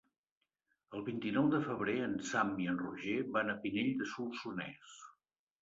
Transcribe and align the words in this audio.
El 0.99 1.03
vint-i-nou 1.09 1.49
de 1.51 1.59
febrer 1.67 1.95
en 2.05 2.17
Sam 2.31 2.55
i 2.63 2.67
en 2.73 2.81
Roger 2.87 3.19
van 3.37 3.55
a 3.55 3.57
Pinell 3.67 3.93
de 4.01 4.11
Solsonès. 4.15 5.01